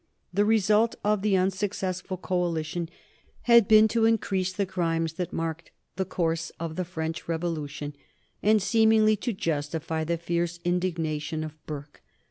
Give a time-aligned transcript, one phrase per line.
[0.33, 2.89] The result of the unsuccessful coalition
[3.43, 7.95] had been to increase the crimes that marked the course of the French Revolution,
[8.41, 12.01] and seemingly to justify the fierce indignation of Burke.